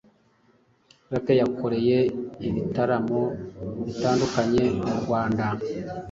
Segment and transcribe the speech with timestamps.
[1.09, 1.97] Lucky yakoreye
[2.47, 3.21] ibitaramo
[3.85, 5.45] bitandukanye mu Rwanda